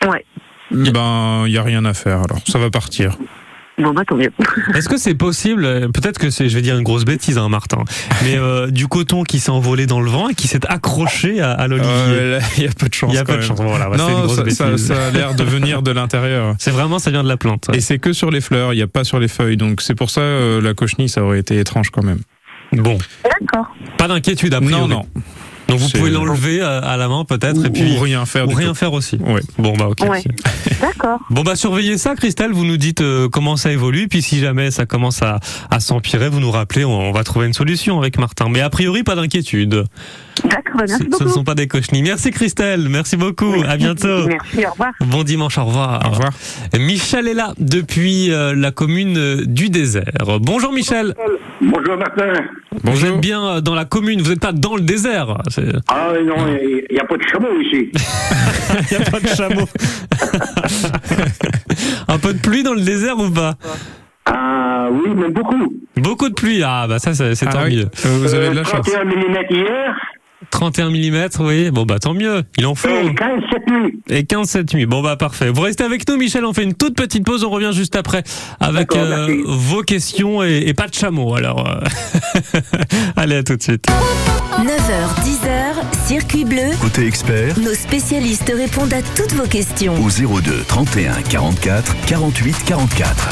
[0.07, 0.25] Ouais.
[0.71, 3.17] Ben, il n'y a rien à faire, alors ça va partir.
[3.77, 4.31] Bon, bah, tant mieux.
[4.73, 7.49] Est-ce que c'est possible euh, Peut-être que c'est, je vais dire une grosse bêtise, hein,
[7.49, 7.83] Martin.
[8.23, 11.51] Mais euh, du coton qui s'est envolé dans le vent et qui s'est accroché à,
[11.51, 11.91] à l'olivier.
[11.91, 13.11] Euh, Il y a peu de chance.
[13.11, 13.59] Il y a quand peu de chance.
[13.59, 14.87] Voilà, bah, c'est une non, grosse ça, bêtise.
[14.87, 16.55] ça a l'air de venir de l'intérieur.
[16.59, 17.69] C'est vraiment, ça vient de la plante.
[17.73, 19.57] Et c'est que sur les fleurs, il n'y a pas sur les feuilles.
[19.57, 22.19] Donc c'est pour ça euh, la cochenille, ça aurait été étrange quand même.
[22.71, 23.67] Bon, D'accord.
[23.97, 24.81] pas d'inquiétude a priori.
[24.81, 25.05] Non, non.
[25.67, 28.49] Donc vous pouvez l'enlever à, à la main peut-être et puis ou rien faire ou
[28.49, 28.75] du rien tout.
[28.75, 29.15] faire aussi.
[29.17, 29.41] Ouais.
[29.57, 30.07] Bon bah ok.
[30.09, 30.23] Ouais.
[30.81, 31.19] D'accord.
[31.29, 32.51] Bon bah surveillez ça, Christelle.
[32.51, 35.39] Vous nous dites euh, comment ça évolue, puis si jamais ça commence à,
[35.71, 38.47] à s'empirer, vous nous rappelez, on, on va trouver une solution avec Martin.
[38.49, 39.85] Mais a priori, pas d'inquiétude.
[40.43, 42.03] D'accord, bah, Ce, merci ce ne sont pas des cochenilles.
[42.03, 43.53] Merci Christelle, merci beaucoup.
[43.67, 44.27] À bientôt.
[44.27, 44.91] Merci, au revoir.
[45.01, 46.05] Bon dimanche, au revoir.
[46.05, 46.29] Au revoir.
[46.77, 50.03] Michel est là depuis euh, la commune euh, du désert.
[50.41, 51.13] Bonjour Michel.
[51.61, 52.33] Bonjour Martin.
[52.83, 55.37] Vous êtes bien euh, dans la commune, vous n'êtes pas dans le désert.
[55.49, 57.89] C'est- Ah non, il n'y a pas de chameau ici.
[58.91, 59.67] Il n'y a pas de chameau.
[62.07, 63.53] Un peu de pluie dans le désert ou pas?
[64.25, 65.73] Ah oui, mais beaucoup.
[65.97, 66.61] Beaucoup de pluie.
[66.63, 67.89] Ah bah ça c'est c'est Ah tant oui, mieux.
[68.05, 68.85] euh, vous avez de la chance.
[68.85, 69.95] 31 mm hier
[70.55, 71.69] 31 mm, oui.
[71.69, 72.43] Bon bah tant mieux.
[72.57, 72.87] Il en faut.
[72.87, 73.99] et 15 cette nuit.
[74.09, 74.85] Et 15 cette nuit.
[74.85, 75.49] Bon bah parfait.
[75.49, 78.23] Vous restez avec nous Michel, on fait une toute petite pause, on revient juste après
[78.61, 81.67] avec euh, vos questions et, et pas de chameau alors.
[81.67, 82.59] euh.
[83.17, 83.85] Allez à tout de suite.
[84.59, 86.61] 9h, 10h, Circuit Bleu.
[86.81, 89.93] côté expert, Nos spécialistes répondent à toutes vos questions.
[90.01, 93.29] au 02 31 44 48 44.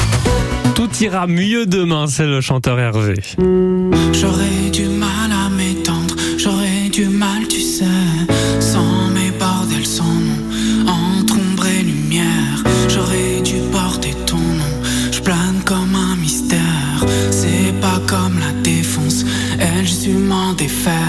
[0.74, 3.14] Tout ira mieux demain, c'est le chanteur Hervé.
[4.12, 5.23] J'aurais du mal
[20.64, 21.03] they found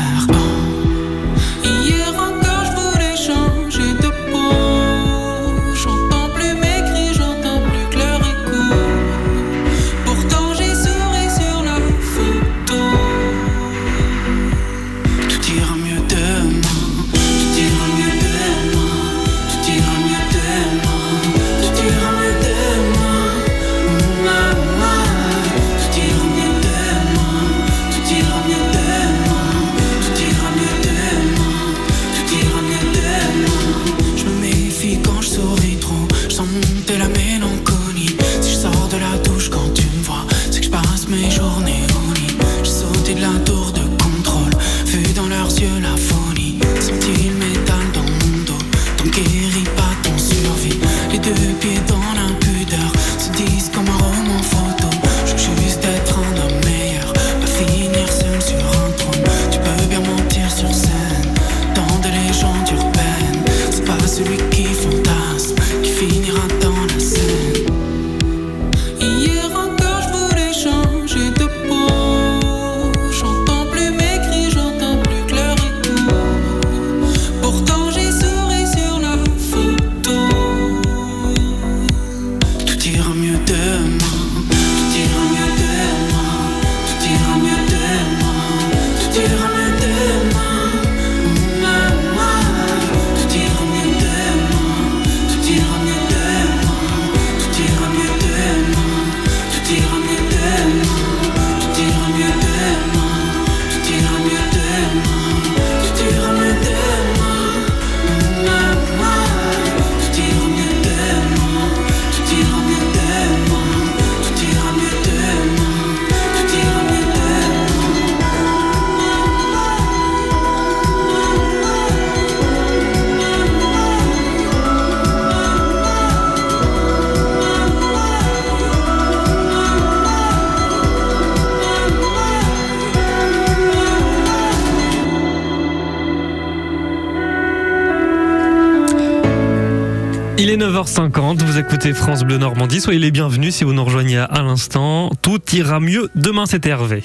[140.55, 144.41] est 9h50, vous écoutez France Bleu Normandie, soyez les bienvenus si vous nous rejoignez à
[144.41, 145.09] l'instant.
[145.21, 147.01] Tout ira mieux demain, c'est Hervé.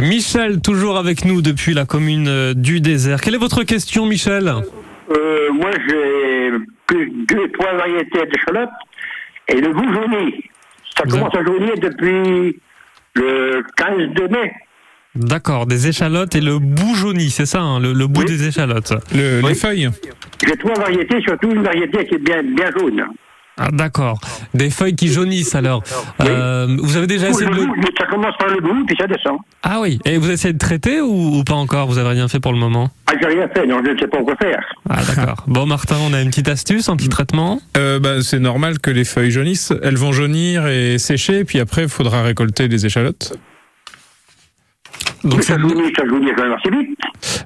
[0.00, 3.20] Michel, toujours avec nous depuis la commune euh, du désert.
[3.20, 4.52] Quelle est votre question, Michel?
[5.10, 6.50] Euh, moi, j'ai
[6.86, 8.70] plus deux, trois variétés d'échalotes
[9.48, 10.44] et le goût jauni.
[10.96, 12.60] Ça commence à jaunir depuis
[13.14, 14.52] le 15 de mai.
[15.14, 18.92] D'accord, des échalotes et le bout jauni, c'est ça, hein, le, le bout des échalotes.
[19.12, 19.90] Les feuilles
[20.44, 23.04] J'ai trois variétés, surtout une variété qui est bien, bien jaune.
[23.56, 24.18] Ah, d'accord.
[24.52, 25.84] Des feuilles qui jaunissent alors.
[26.20, 27.82] Euh, vous avez déjà essayé de le le...
[27.96, 29.38] ça commence par le goût, puis ça descend.
[29.62, 31.86] Ah oui, et vous essayez de traiter ou, ou pas encore?
[31.86, 32.90] Vous avez rien fait pour le moment?
[33.06, 34.60] Ah, j'ai rien fait, donc je ne sais pas quoi faire.
[34.90, 35.44] Ah d'accord.
[35.46, 37.60] Bon Martin, on a une petite astuce, un petit traitement?
[37.76, 39.72] Euh, bah, c'est normal que les feuilles jaunissent.
[39.84, 43.38] Elles vont jaunir et sécher, puis après, il faudra récolter les échalotes.
[45.24, 46.98] Donc ça jaunit, ça jaunit quand même assez vite.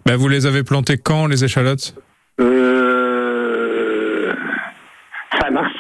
[0.05, 1.95] Bah, vous les avez plantées quand, les échalotes
[2.41, 4.33] Euh...
[5.41, 5.73] Fin mars.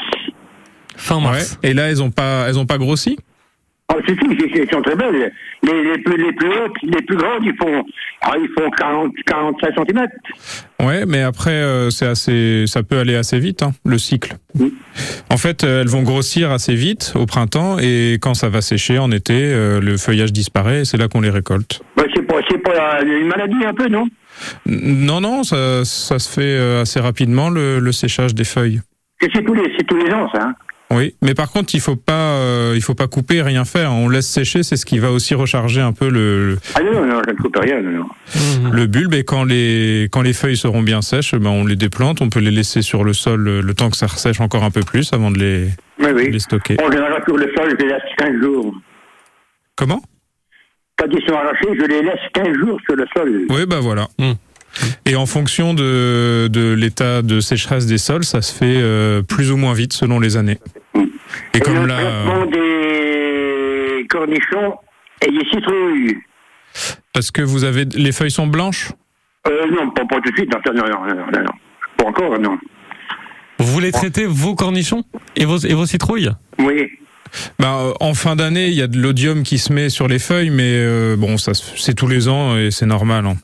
[0.96, 1.58] Fin mars.
[1.62, 3.18] Et là, elles ont pas, elles ont pas grossi?
[4.06, 5.32] Si, si, si, elles sont très belles.
[5.62, 7.84] Les, les, plus, les plus hautes, les plus grandes, ils font,
[8.20, 10.06] ah, ils font 40, 45 cm.
[10.86, 14.34] Ouais, mais après, euh, c'est assez, ça peut aller assez vite, hein, le cycle.
[15.30, 18.98] En fait, euh, elles vont grossir assez vite au printemps et quand ça va sécher
[18.98, 21.80] en été, euh, le feuillage disparaît et c'est là qu'on les récolte.
[21.96, 24.06] Bah, c'est pas, c'est pas une maladie un peu, non?
[24.66, 28.80] Non, non, ça, ça se fait euh, assez rapidement le, le séchage des feuilles.
[29.22, 30.42] Et C'est tous les, c'est tous les ans, ça.
[30.42, 30.54] Hein.
[30.90, 33.92] Oui, mais par contre, il faut pas, euh, il faut pas couper, rien faire.
[33.92, 36.92] On laisse sécher, c'est ce qui va aussi recharger un peu le, le- Ah non,
[36.92, 38.70] non, non, je ne coupe rien, non, non.
[38.70, 39.12] le bulbe.
[39.12, 42.40] Et quand les, quand les feuilles seront bien sèches, ben on les déplante, on peut
[42.40, 45.30] les laisser sur le sol le temps que ça ressèche encore un peu plus avant
[45.30, 45.68] de les,
[46.00, 46.26] Oui, oui.
[46.28, 46.76] de les stocker.
[46.82, 48.74] En général, sur le sol, je les laisse 15 jours.
[49.76, 50.02] Comment?
[50.96, 53.44] Quand ils sont arrachés, je les laisse 15 jours sur le sol.
[53.50, 54.08] Oui, bah voilà.
[55.06, 59.50] Et en fonction de, de l'état de sécheresse des sols, ça se fait euh, plus
[59.50, 60.58] ou moins vite selon les années.
[61.54, 64.74] Et comme le là, traitement des cornichons
[65.26, 66.16] et des citrouilles.
[67.12, 68.92] parce que vous avez les feuilles sont blanches?
[69.46, 71.52] Euh, non, pas, pas tout de suite, non, non, non, non, non, non.
[71.96, 72.58] Pas encore, non.
[73.58, 75.02] Vous voulez traiter vos cornichons
[75.34, 76.30] et vos, et vos citrouilles?
[76.58, 76.88] Oui.
[77.58, 80.18] Bah, euh, en fin d'année, il y a de l'odium qui se met sur les
[80.18, 83.26] feuilles, mais euh, bon, ça c'est tous les ans et c'est normal.
[83.26, 83.36] hein.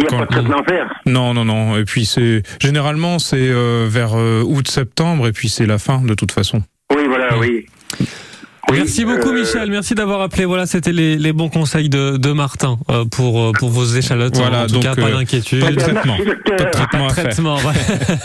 [0.00, 1.00] Il n'y a pas de traitement à faire.
[1.06, 1.76] Non, non, non.
[1.76, 6.14] Et puis c'est généralement c'est euh, vers euh, août-septembre et puis c'est la fin de
[6.14, 6.62] toute façon.
[6.94, 7.66] Oui, voilà, oui.
[8.72, 10.44] Merci beaucoup Michel, merci d'avoir appelé.
[10.44, 14.36] Voilà, c'était les, les bons conseils de, de Martin euh, pour, euh, pour vos échalotes.
[14.36, 15.60] Voilà, en tout donc, cas, pas euh, d'inquiétude.
[15.60, 16.16] pas de traitement.
[16.16, 17.58] Pas de traitement Pas de traitement.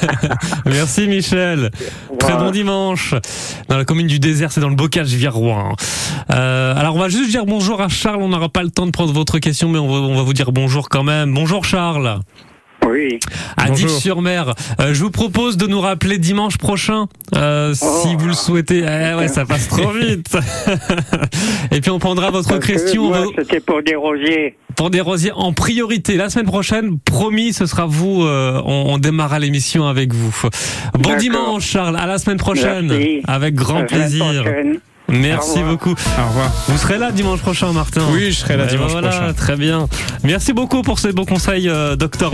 [0.65, 1.71] Merci Michel.
[2.19, 3.13] Très bon dimanche.
[3.69, 5.73] Dans la commune du désert, c'est dans le bocage Viroin.
[6.31, 8.21] Euh, alors on va juste dire bonjour à Charles.
[8.21, 10.33] On n'aura pas le temps de prendre votre question, mais on va, on va vous
[10.33, 11.33] dire bonjour quand même.
[11.33, 12.19] Bonjour Charles.
[12.89, 13.19] Oui.
[13.57, 13.69] À.
[13.69, 14.53] Dix-sur-Mer.
[14.79, 18.79] Euh, je vous propose de nous rappeler dimanche prochain, euh, si vous le souhaitez.
[18.85, 20.35] Eh ouais, ça passe trop vite.
[21.71, 23.09] Et puis on prendra votre Parce question.
[23.09, 24.57] va- C'était pour des rosiers.
[24.75, 26.15] pour des rosiers en priorité.
[26.17, 28.23] La semaine prochaine, promis, ce sera vous.
[28.23, 30.35] euh, on, on démarrera l'émission avec vous.
[30.99, 31.97] Bon dimanche, Charles.
[31.97, 32.87] À la semaine prochaine.
[32.87, 33.21] Merci.
[33.27, 34.25] Avec grand la plaisir.
[34.43, 34.79] prochaine.
[35.07, 35.91] Merci Au beaucoup.
[35.91, 36.51] Au revoir.
[36.67, 39.33] Vous serez là dimanche prochain, Martin Oui, je serai là Eh ben dimanche voilà, prochain.
[39.33, 39.87] Très bien.
[40.23, 42.23] Merci beaucoup pour ces bons conseils, euh, docteur.